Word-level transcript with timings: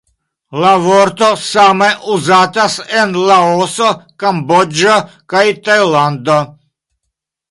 La 0.61 0.69
vorto 0.83 1.27
same 1.41 1.89
uzatas 2.13 2.77
en 3.01 3.13
Laoso, 3.27 3.91
Kamboĝo 4.23 4.97
kaj 5.35 5.43
Tajlando. 5.69 6.39